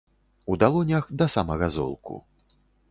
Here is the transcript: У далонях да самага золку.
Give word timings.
У 0.53 0.55
далонях 0.63 1.05
да 1.21 1.29
самага 1.35 1.71
золку. 1.79 2.15